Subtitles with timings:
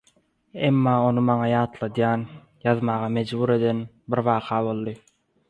[0.69, 2.23] Emma ony maňa ýatladan,
[2.65, 3.85] ýazmaga mejbur eden
[4.15, 4.97] bir waka boldy.